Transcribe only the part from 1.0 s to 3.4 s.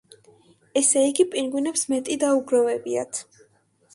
იგი, პინგვინებს მეტი დაუგროვებიათ.